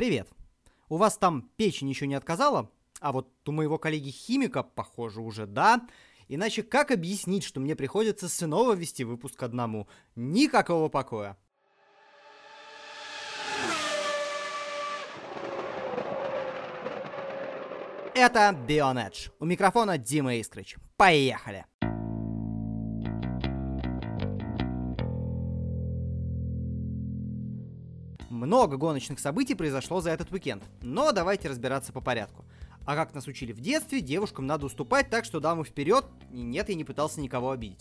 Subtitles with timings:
[0.00, 0.30] Привет.
[0.88, 2.70] У вас там печень еще не отказала?
[3.00, 5.86] А вот у моего коллеги-химика, похоже, уже да.
[6.26, 9.88] Иначе как объяснить, что мне приходится снова вести выпуск одному?
[10.16, 11.36] Никакого покоя.
[18.14, 19.30] Это Beyond Edge.
[19.38, 20.76] У микрофона Дима Искрыч.
[20.96, 21.66] Поехали!
[28.30, 32.44] Много гоночных событий произошло за этот уикенд, но давайте разбираться по порядку.
[32.84, 36.68] А как нас учили в детстве, девушкам надо уступать так, что дамы вперед, и нет,
[36.68, 37.80] я не пытался никого обидеть.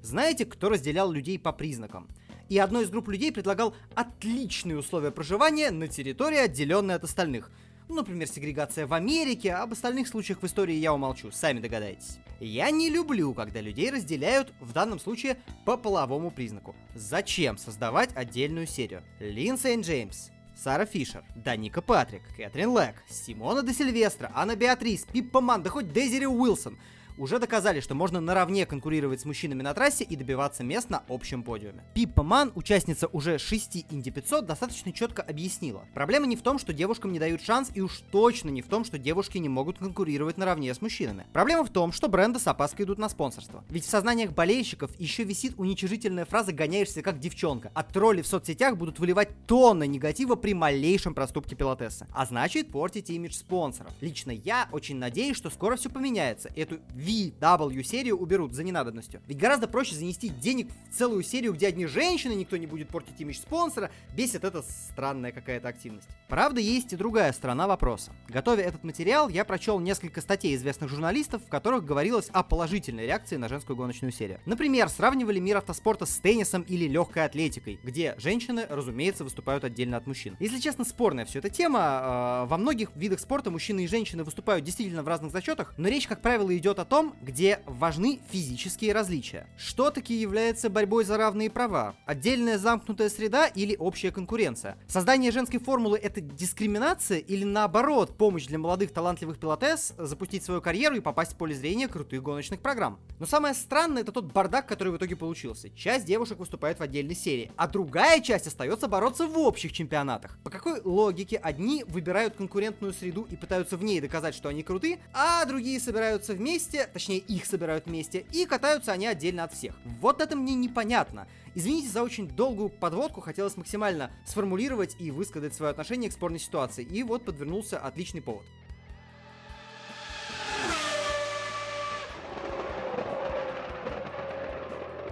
[0.00, 2.06] Знаете, кто разделял людей по признакам?
[2.48, 7.50] И одной из групп людей предлагал отличные условия проживания на территории, отделенной от остальных–
[7.88, 12.18] ну, например, сегрегация в Америке, об остальных случаях в истории я умолчу, сами догадаетесь.
[12.40, 16.76] Я не люблю, когда людей разделяют, в данном случае, по половому признаку.
[16.94, 19.02] Зачем создавать отдельную серию?
[19.18, 25.62] Линдсей Джеймс, Сара Фишер, Даника Патрик, Кэтрин Лэг, Симона де Сильвестра, Анна Беатрис, Пиппа Ман,
[25.62, 26.78] да хоть Дезири Уилсон–
[27.18, 31.42] уже доказали, что можно наравне конкурировать с мужчинами на трассе и добиваться мест на общем
[31.42, 31.84] подиуме.
[31.94, 35.84] Пиппа Ман, участница уже 6 Инди 500, достаточно четко объяснила.
[35.94, 38.84] Проблема не в том, что девушкам не дают шанс, и уж точно не в том,
[38.84, 41.26] что девушки не могут конкурировать наравне с мужчинами.
[41.32, 43.64] Проблема в том, что бренды с опаской идут на спонсорство.
[43.68, 48.76] Ведь в сознаниях болельщиков еще висит уничижительная фраза «гоняешься как девчонка», а тролли в соцсетях
[48.76, 52.06] будут выливать тонны негатива при малейшем проступке пилотессы.
[52.14, 53.92] А значит, портить имидж спонсоров.
[54.00, 56.50] Лично я очень надеюсь, что скоро все поменяется.
[56.56, 59.22] Эту VW серию уберут за ненадобностью.
[59.26, 63.18] Ведь гораздо проще занести денег в целую серию, где одни женщины, никто не будет портить
[63.18, 66.08] имидж спонсора, бесит эта странная какая-то активность.
[66.28, 68.12] Правда, есть и другая сторона вопроса.
[68.28, 73.36] Готовя этот материал, я прочел несколько статей известных журналистов, в которых говорилось о положительной реакции
[73.36, 74.40] на женскую гоночную серию.
[74.44, 80.06] Например, сравнивали мир автоспорта с теннисом или легкой атлетикой, где женщины, разумеется, выступают отдельно от
[80.06, 80.36] мужчин.
[80.40, 82.44] Если честно, спорная все эта тема.
[82.44, 86.06] Э, во многих видах спорта мужчины и женщины выступают действительно в разных зачетах, но речь,
[86.06, 89.46] как правило, идет о том, где важны физические различия.
[89.56, 91.96] Что таки является борьбой за равные права?
[92.06, 94.76] Отдельная замкнутая среда или общая конкуренция?
[94.86, 100.96] Создание женской формулы это дискриминация или наоборот помощь для молодых талантливых пилотес запустить свою карьеру
[100.96, 102.98] и попасть в поле зрения крутых гоночных программ?
[103.18, 105.70] Но самое странное это тот бардак, который в итоге получился.
[105.70, 110.38] Часть девушек выступает в отдельной серии, а другая часть остается бороться в общих чемпионатах.
[110.44, 114.98] По какой логике одни выбирают конкурентную среду и пытаются в ней доказать, что они круты,
[115.12, 119.74] а другие собираются вместе, точнее их собирают вместе, и катаются они отдельно от всех.
[120.00, 121.26] Вот это мне непонятно.
[121.54, 126.84] Извините за очень долгую подводку, хотелось максимально сформулировать и высказать свое отношение к спорной ситуации,
[126.84, 128.46] и вот подвернулся отличный повод.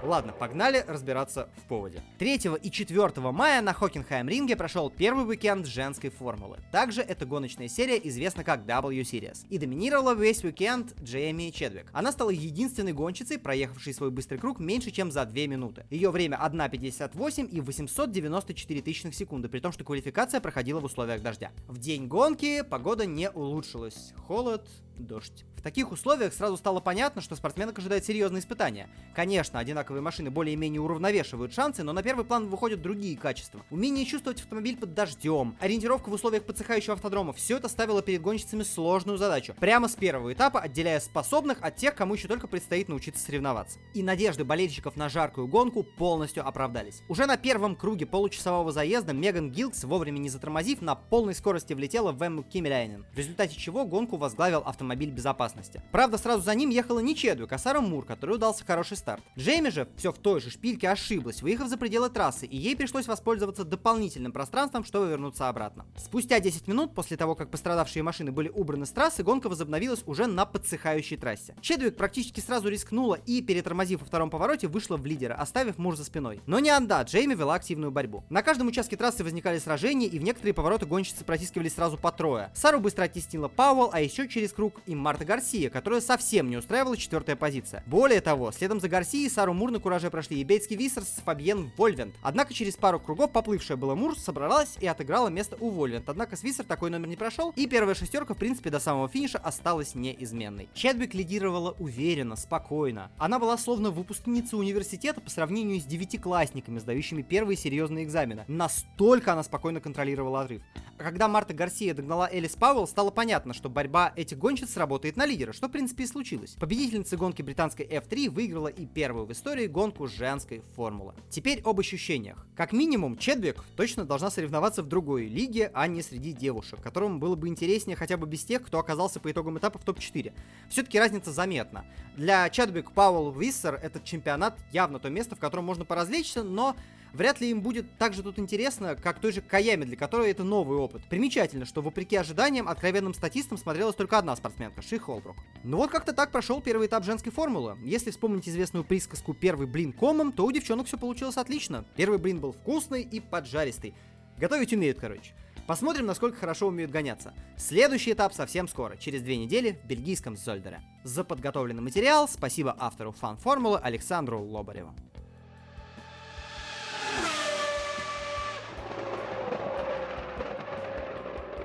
[0.06, 2.00] Ладно, погнали разбираться в поводе.
[2.20, 6.58] 3 и 4 мая на Хокенхайм ринге прошел первый уикенд женской формулы.
[6.70, 9.44] Также эта гоночная серия известна как W Series.
[9.50, 11.90] И доминировала весь уикенд Джейми Чедвик.
[11.92, 15.84] Она стала единственной гонщицей, проехавшей свой быстрый круг меньше, чем за 2 минуты.
[15.90, 21.50] Ее время 1.58 и 894 тысячных секунды, при том, что квалификация проходила в условиях дождя.
[21.66, 24.12] В день гонки погода не улучшилась.
[24.28, 24.68] Холод,
[24.98, 25.44] дождь.
[25.56, 28.88] В таких условиях сразу стало понятно, что спортсменок ожидает серьезные испытания.
[29.14, 33.64] Конечно, одинаковые машины более-менее уравновешивают шансы, но на первый план выходят другие качества.
[33.70, 38.62] Умение чувствовать автомобиль под дождем, ориентировка в условиях подсыхающего автодрома, все это ставило перед гонщицами
[38.62, 39.54] сложную задачу.
[39.58, 43.78] Прямо с первого этапа отделяя способных от тех, кому еще только предстоит научиться соревноваться.
[43.94, 47.02] И надежды болельщиков на жаркую гонку полностью оправдались.
[47.08, 52.12] Уже на первом круге получасового заезда Меган Гилкс, вовремя не затормозив, на полной скорости влетела
[52.12, 55.82] в Эмму Киммеляйнен, в результате чего гонку возглавил автомобиль автомобиль безопасности.
[55.90, 59.22] Правда, сразу за ним ехала не Чедвик, а Сара Мур, который удался хороший старт.
[59.36, 63.08] Джейми же все в той же шпильке ошиблась, выехав за пределы трассы, и ей пришлось
[63.08, 65.86] воспользоваться дополнительным пространством, чтобы вернуться обратно.
[65.96, 70.26] Спустя 10 минут после того, как пострадавшие машины были убраны с трассы, гонка возобновилась уже
[70.26, 71.56] на подсыхающей трассе.
[71.60, 76.04] Чедвик практически сразу рискнула и, перетормозив во втором повороте, вышла в лидера, оставив Мур за
[76.04, 76.40] спиной.
[76.46, 78.24] Но не анда, Джейми вела активную борьбу.
[78.30, 82.50] На каждом участке трассы возникали сражения, и в некоторые повороты гонщицы протискивались сразу по трое.
[82.54, 86.96] Сару быстро оттеснила Пауэлл, а еще через круг и Марта Гарсия, которая совсем не устраивала
[86.96, 87.82] четвертая позиция.
[87.86, 91.70] Более того, следом за Гарсией Сару Мур на кураже прошли и Бейтский Виссерс с Фабьен
[91.76, 92.14] Вольвент.
[92.22, 96.08] Однако через пару кругов поплывшая была Мур собралась и отыграла место у Вольвент.
[96.08, 99.94] Однако Свиссер такой номер не прошел, и первая шестерка, в принципе, до самого финиша осталась
[99.94, 100.68] неизменной.
[100.74, 103.10] Чедвик лидировала уверенно, спокойно.
[103.18, 108.44] Она была словно выпускница университета по сравнению с девятиклассниками, сдающими первые серьезные экзамены.
[108.48, 110.62] Настолько она спокойно контролировала отрыв.
[110.98, 115.26] Когда Марта Гарсия догнала Элис Пауэлл, стало понятно, что борьба этих гонщиц значит сработает на
[115.26, 116.56] лидера, что в принципе и случилось.
[116.58, 121.14] Победительница гонки британской F3 выиграла и первую в истории гонку женской формулы.
[121.30, 122.46] Теперь об ощущениях.
[122.56, 127.36] Как минимум, Чедвик точно должна соревноваться в другой лиге, а не среди девушек, которым было
[127.36, 130.32] бы интереснее хотя бы без тех, кто оказался по итогам этапа в топ-4.
[130.70, 131.84] Все-таки разница заметна.
[132.16, 136.76] Для Чедвик Пауэлл Виссер этот чемпионат явно то место, в котором можно поразвлечься, но
[137.16, 140.44] вряд ли им будет так же тут интересно, как той же Каяме, для которой это
[140.44, 141.02] новый опыт.
[141.08, 145.36] Примечательно, что вопреки ожиданиям, откровенным статистам смотрелась только одна спортсменка, Ши Холбрук.
[145.64, 147.76] Ну вот как-то так прошел первый этап женской формулы.
[147.82, 151.84] Если вспомнить известную присказку «первый блин комом», то у девчонок все получилось отлично.
[151.96, 153.94] Первый блин был вкусный и поджаристый.
[154.38, 155.32] Готовить умеют, короче.
[155.66, 157.34] Посмотрим, насколько хорошо умеют гоняться.
[157.56, 160.80] Следующий этап совсем скоро, через две недели в бельгийском Зольдере.
[161.02, 164.94] За подготовленный материал спасибо автору фан-формулы Александру Лобареву.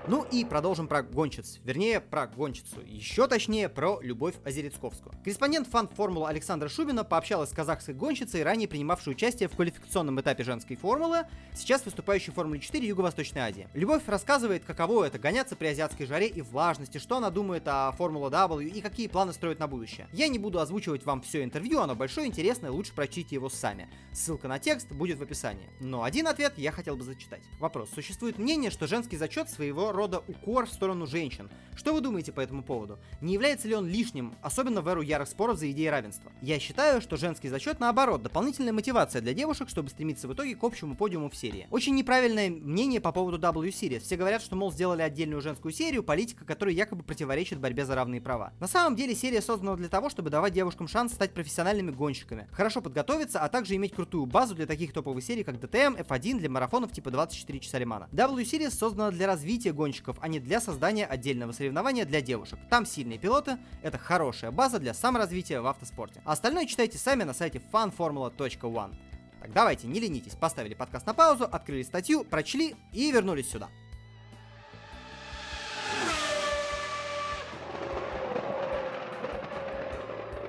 [0.07, 1.59] Ну и продолжим про гонщиц.
[1.63, 2.81] Вернее, про гонщицу.
[2.83, 5.13] Еще точнее, про Любовь Озерецковскую.
[5.23, 10.75] Корреспондент фан-формулы Александра Шубина пообщалась с казахской гонщицей, ранее принимавшей участие в квалификационном этапе женской
[10.75, 13.69] формулы, сейчас выступающей в Формуле 4 Юго-Восточной Азии.
[13.75, 18.31] Любовь рассказывает, каково это гоняться при азиатской жаре и влажности, что она думает о Формуле
[18.33, 20.07] W и какие планы строит на будущее.
[20.13, 23.87] Я не буду озвучивать вам все интервью, оно большое, интересное, лучше прочтите его сами.
[24.13, 25.69] Ссылка на текст будет в описании.
[25.79, 27.43] Но один ответ я хотел бы зачитать.
[27.59, 27.91] Вопрос.
[27.93, 31.49] Существует мнение, что женский зачет своего рода укор в сторону женщин.
[31.75, 32.99] Что вы думаете по этому поводу?
[33.21, 36.31] Не является ли он лишним, особенно в эру ярых споров за идеи равенства?
[36.41, 40.63] Я считаю, что женский зачет, наоборот, дополнительная мотивация для девушек, чтобы стремиться в итоге к
[40.63, 41.67] общему подиуму в серии.
[41.71, 44.01] Очень неправильное мнение по поводу W Series.
[44.01, 48.21] Все говорят, что, мол, сделали отдельную женскую серию, политика которой якобы противоречит борьбе за равные
[48.21, 48.53] права.
[48.59, 52.81] На самом деле серия создана для того, чтобы давать девушкам шанс стать профессиональными гонщиками, хорошо
[52.81, 56.91] подготовиться, а также иметь крутую базу для таких топовых серий, как DTM, F1, для марафонов
[56.91, 58.09] типа 24 часа Лимана.
[58.11, 62.59] W Series создана для развития гонщиков, а не для создания отдельного соревнования для девушек.
[62.69, 66.21] Там сильные пилоты, это хорошая база для саморазвития в автоспорте.
[66.23, 68.93] А остальное читайте сами на сайте fanformula.one.
[69.41, 73.69] Так давайте, не ленитесь, поставили подкаст на паузу, открыли статью, прочли и вернулись сюда.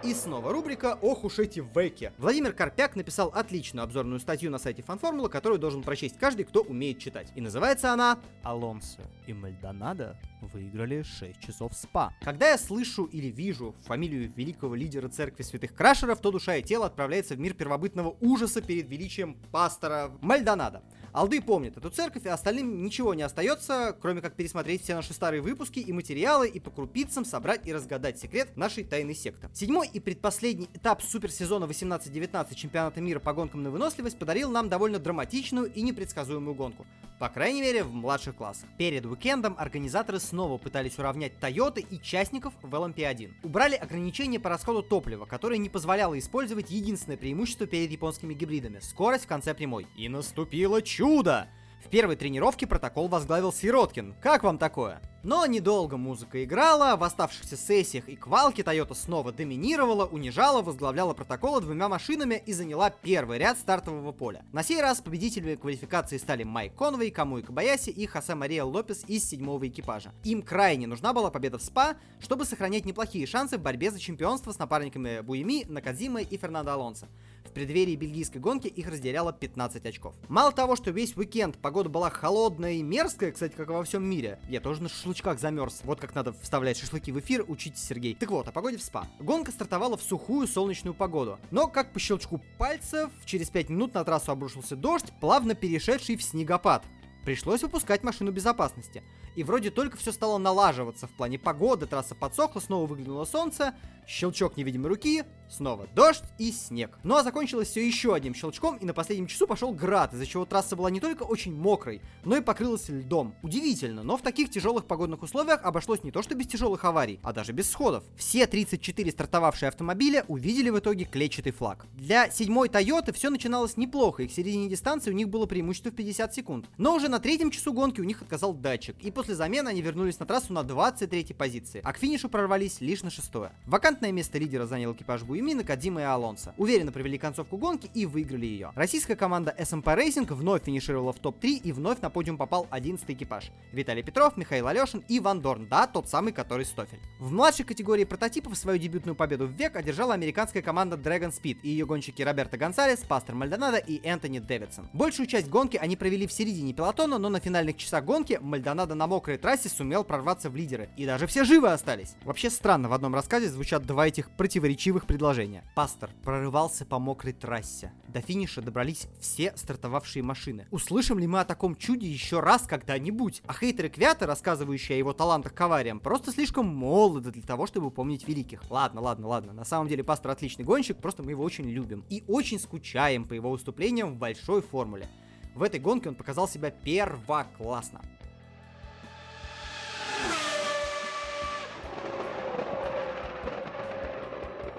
[0.02, 2.12] И снова рубрика «Ох уж эти веки».
[2.19, 6.99] Владимир Карпяк написал отличную обзорную статью на сайте фанформула, которую должен прочесть каждый, кто умеет
[6.99, 7.28] читать.
[7.37, 10.19] И называется она «Алонсо и Мальдонадо
[10.52, 12.12] выиграли 6 часов спа».
[12.22, 16.86] Когда я слышу или вижу фамилию великого лидера церкви святых Крашеров, то душа и тело
[16.86, 20.82] отправляется в мир первобытного ужаса перед величием пастора Мальдонадо.
[21.12, 25.42] Алды помнят эту церковь, и остальным ничего не остается, кроме как пересмотреть все наши старые
[25.42, 29.50] выпуски и материалы, и по крупицам собрать и разгадать секрет нашей тайной секты.
[29.52, 34.98] Седьмой и предпоследний этап суперсезона 18-19 чемпионата мира по гонкам на выносливость подарил нам довольно
[34.98, 36.86] драматичную и непредсказуемую гонку.
[37.18, 38.68] По крайней мере, в младших классах.
[38.78, 43.34] Перед уикендом организаторы снова пытались уравнять Тойоты и частников в LMP1.
[43.43, 49.25] Убрали ограничения по расходу топлива, которое не позволяло использовать единственное преимущество перед японскими гибридами– скорость
[49.25, 49.87] в конце прямой.
[49.94, 51.49] И наступило чудо!
[51.84, 54.14] В первой тренировке протокол возглавил Сироткин.
[54.23, 55.00] Как вам такое?
[55.25, 61.61] Но недолго музыка играла, в оставшихся сессиях и квалке Toyota снова доминировала, унижала, возглавляла протоколы
[61.61, 64.44] двумя машинами и заняла первый ряд стартового поля.
[64.52, 69.25] На сей раз победителями квалификации стали Майк Конвей, Камуи Кабаяси и Хосе Мария Лопес из
[69.25, 70.12] седьмого экипажа.
[70.25, 74.50] Им крайне нужна была победа в СПА, чтобы сохранять неплохие шансы в борьбе за чемпионство
[74.50, 77.08] с напарниками Буеми, Накадзимой и Фернандо Алонсо.
[77.52, 80.14] В преддверии бельгийской гонки их разделяло 15 очков.
[80.28, 84.02] Мало того, что весь уикенд погода была холодная и мерзкая, кстати, как и во всем
[84.02, 85.82] мире, я тоже на шашлычках замерз.
[85.84, 88.15] Вот как надо вставлять шашлыки в эфир, учите, Сергей.
[88.15, 89.06] Так вот, о погоде в СПА.
[89.20, 91.38] Гонка стартовала в сухую солнечную погоду.
[91.50, 96.22] Но, как по щелчку пальцев, через 5 минут на трассу обрушился дождь, плавно перешедший в
[96.22, 96.86] снегопад.
[97.22, 99.03] Пришлось выпускать машину безопасности.
[99.36, 103.74] И вроде только все стало налаживаться в плане погоды, трасса подсохла, снова выглянуло солнце,
[104.06, 106.98] щелчок невидимой руки, снова дождь и снег.
[107.02, 110.44] Ну а закончилось все еще одним щелчком, и на последнем часу пошел град, из-за чего
[110.44, 113.34] трасса была не только очень мокрой, но и покрылась льдом.
[113.42, 117.32] Удивительно, но в таких тяжелых погодных условиях обошлось не то что без тяжелых аварий, а
[117.32, 118.04] даже без сходов.
[118.16, 121.86] Все 34 стартовавшие автомобиля увидели в итоге клетчатый флаг.
[121.94, 125.94] Для седьмой Тойоты все начиналось неплохо, и к середине дистанции у них было преимущество в
[125.94, 126.66] 50 секунд.
[126.78, 130.18] Но уже на третьем часу гонки у них отказал датчик, и после замены они вернулись
[130.18, 133.52] на трассу на 23 позиции, а к финишу прорвались лишь на шестое.
[133.93, 136.55] Вакантное место лидера занял экипаж Буи людьми Накадима и Алонсо.
[136.56, 138.70] Уверенно провели концовку гонки и выиграли ее.
[138.75, 143.51] Российская команда SMP Racing вновь финишировала в топ-3 и вновь на подиум попал 11 экипаж.
[143.72, 147.01] Виталий Петров, Михаил Алешин и Ван Дорн, да, тот самый, который Стофель.
[147.19, 151.69] В младшей категории прототипов свою дебютную победу в век одержала американская команда Dragon Speed и
[151.69, 154.89] ее гонщики Роберто Гонсалес, Пастор Мальдонадо и Энтони Дэвидсон.
[154.93, 159.06] Большую часть гонки они провели в середине пилотона, но на финальных часах гонки Мальдонадо на
[159.06, 160.89] мокрой трассе сумел прорваться в лидеры.
[160.96, 162.15] И даже все живы остались.
[162.25, 165.65] Вообще странно, в одном рассказе звучат два этих противоречивых предложения.
[165.74, 167.93] Пастор прорывался по мокрой трассе.
[168.08, 170.67] До финиша добрались все стартовавшие машины.
[170.70, 173.43] Услышим ли мы о таком чуде еще раз когда-нибудь?
[173.46, 177.91] А хейтеры Квята, рассказывающие о его талантах к авариям, просто слишком молоды для того, чтобы
[177.91, 178.70] помнить великих.
[178.70, 179.53] Ладно, ладно, ладно.
[179.53, 182.05] На самом деле Пастор отличный гонщик, просто мы его очень любим.
[182.08, 185.08] И очень скучаем по его выступлениям в большой формуле.
[185.55, 188.01] В этой гонке он показал себя первоклассно.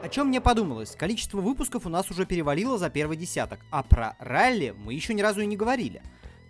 [0.04, 4.18] О чем мне подумалось, количество выпусков у нас уже перевалило за первый десяток, а про
[4.20, 6.02] ралли мы еще ни разу и не говорили.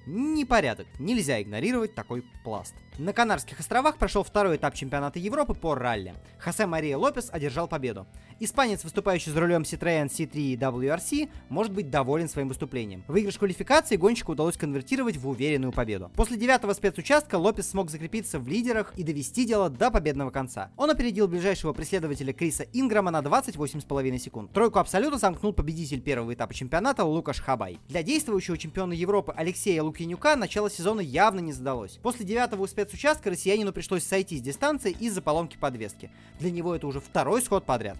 [0.05, 2.73] Непорядок, нельзя игнорировать такой пласт.
[2.97, 6.13] На Канарских островах прошел второй этап чемпионата Европы по ралли.
[6.39, 8.05] Хосе Мария Лопес одержал победу.
[8.39, 13.03] Испанец, выступающий за рулем Citroёn C3 WRC, может быть доволен своим выступлением.
[13.07, 16.11] Выигрыш квалификации гонщику удалось конвертировать в уверенную победу.
[16.15, 20.71] После девятого спецучастка Лопес смог закрепиться в лидерах и довести дело до победного конца.
[20.75, 24.51] Он опередил ближайшего преследователя Криса Инграма на 28,5 секунд.
[24.51, 27.79] Тройку абсолютно замкнул победитель первого этапа чемпионата Лукаш Хабай.
[27.87, 31.99] Для действующего чемпиона Европы Алексея Лукинюка начало сезона явно не задалось.
[32.01, 36.09] После девятого спецучастка россиянину пришлось сойти с дистанции из-за поломки подвески.
[36.39, 37.99] Для него это уже второй сход подряд.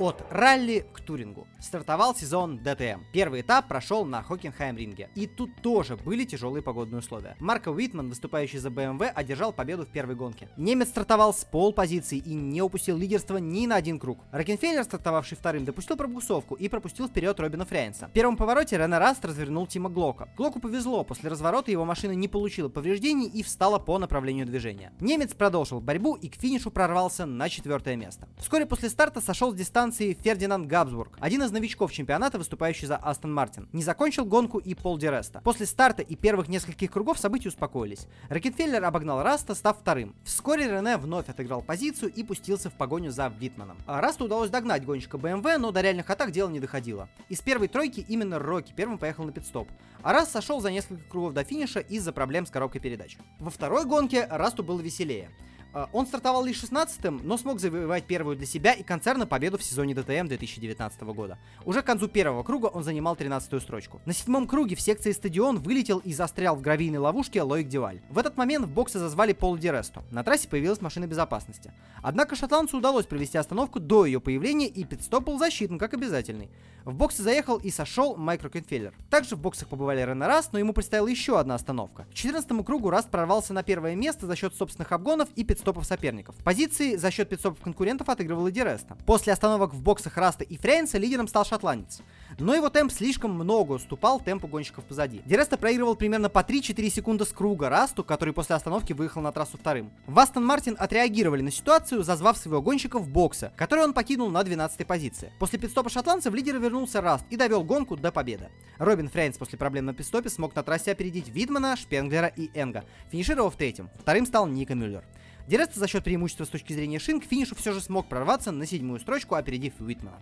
[0.00, 1.46] От ралли к турингу.
[1.60, 3.02] Стартовал сезон ДТМ.
[3.12, 5.10] Первый этап прошел на Хокенхайм-ринге.
[5.16, 7.36] И тут тоже были тяжелые погодные условия.
[7.40, 10.48] Марко Виттман, выступающий за BMW, одержал победу в первой гонке.
[10.56, 14.20] Немец стартовал с поул-позиции и не упустил лидерство ни на один круг.
[14.30, 18.06] Рокенфеллер, стартовавший вторым, допустил пробуксовку и пропустил вперед Робина Фрейнса.
[18.06, 20.28] В первом повороте Рене Раст развернул Тима Глока.
[20.36, 24.92] Глоку повезло, после разворота его машина не получила повреждений и встала по направлению движения.
[25.00, 28.28] Немец продолжил борьбу и к финишу прорвался на четвертое место.
[28.38, 33.32] Вскоре после старта сошел с дистанции Фердинанд Габсбург, один из новичков чемпионата, выступающий за Астон
[33.32, 33.68] Мартин.
[33.72, 35.40] Не закончил гонку и Пол ди Реста.
[35.42, 38.06] После старта и первых нескольких кругов события успокоились.
[38.28, 40.14] Рокенфеллер обогнал Раста, став вторым.
[40.24, 43.78] Вскоре Рене вновь отыграл позицию и пустился в погоню за Виттманом.
[43.86, 47.08] А Расту удалось догнать гонщика BMW, но до реальных атак дело не доходило.
[47.28, 49.68] Из первой тройки именно Рокки первым поехал на пит-стоп.
[50.02, 53.18] А Раст сошел за несколько кругов до финиша из-за проблем с коробкой передач.
[53.38, 55.30] Во второй гонке Расту было веселее.
[55.72, 59.62] А, он стартовал лишь 16-м, но смог завоевать первую для себя и концерна победу в
[59.62, 61.38] сезоне ДТМ 2019 года.
[61.64, 64.00] Уже к концу первого круга он занимал 13-ю строчку.
[64.06, 68.00] На седьмом круге в секции стадион вылетел и застрял в гравийной ловушке Лоик Дюваль.
[68.08, 70.02] В этот момент в боксы зазвали Пол ди Реста.
[70.10, 71.72] На трассе появилась машина безопасности.
[72.02, 76.50] Однако шотландцу удалось провести остановку до ее появления и пит-стоп был засчитан как обязательный.
[76.84, 78.94] В боксы заехал и сошел Майк Рокенфеллер.
[79.10, 82.06] Также в боксах побывали Рене Раст, но ему предстояла еще одна остановка.
[82.10, 86.36] К 14 кругу Раст прорвался на первое место за счет собственных обгонов и пит-стопов соперников.
[86.44, 88.96] Позиции за счет пит-стопов конкурентов отыгрывал и ди Реста.
[89.06, 92.00] После остановок в боксах Раста и Фрейнса лидером стал шотландец.
[92.38, 95.20] Но его темп слишком много уступал темпу гонщиков позади.
[95.26, 99.32] Ди Реста проигрывал примерно по 3-4 секунды с круга Расту, который после остановки выехал на
[99.32, 99.90] трассу вторым.
[100.06, 104.44] В Астон Мартин отреагировали на ситуацию, зазвав своего гонщика в боксы, который он покинул на
[104.44, 105.32] 12 позиции.
[105.40, 108.48] После пит-стопа шотландца в лидеры вернулся Раст и довел гонку до победы.
[108.78, 113.56] Робин Фрейнс после проблем на пит-стопе смог на трассе опередить Виттмана, Шпенглера и Энга, финишировав
[113.56, 113.90] третьим.
[113.98, 115.04] Вторым стал Нико Мюллер.
[115.48, 118.52] Ди Реста за счет преимущества с точки зрения шин к финишу все же смог прорваться
[118.52, 120.20] на седьмую строчку, опередив Виттмана.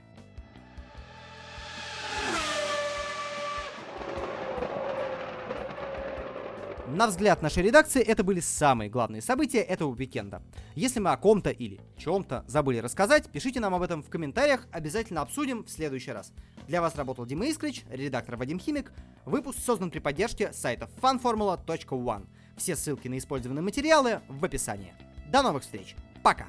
[6.86, 10.42] На взгляд нашей редакции, это были самые главные события этого уикенда.
[10.76, 15.22] Если мы о ком-то или чем-то забыли рассказать, пишите нам об этом в комментариях, обязательно
[15.22, 16.32] обсудим в следующий раз.
[16.68, 18.92] Для вас работал Дима Искрич, редактор Вадим Химик.
[19.24, 22.28] Выпуск создан при поддержке сайта funformula.one.
[22.56, 24.94] Все ссылки на использованные материалы в описании.
[25.30, 25.94] До новых встреч.
[26.22, 26.46] Пока.